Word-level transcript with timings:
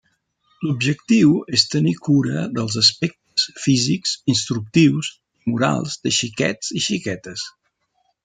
L’objectiu 0.67 1.33
és 1.57 1.65
tenir 1.73 1.91
cura 2.07 2.45
dels 2.59 2.77
aspectes 2.81 3.45
físics, 3.65 4.15
instructius 4.35 5.11
i 5.13 5.53
morals 5.53 5.99
de 6.07 6.15
xiquets 6.21 6.75
i 6.81 6.85
xiquetes. 6.89 7.47